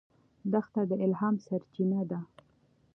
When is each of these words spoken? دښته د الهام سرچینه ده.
دښته 0.51 0.81
د 0.89 0.91
الهام 1.05 1.35
سرچینه 1.45 2.01
ده. 2.11 2.19